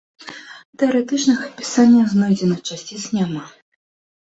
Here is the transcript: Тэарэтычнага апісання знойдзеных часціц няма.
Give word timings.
Тэарэтычнага 0.83 1.43
апісання 1.51 2.03
знойдзеных 2.15 2.59
часціц 2.71 3.01
няма. 3.21 3.47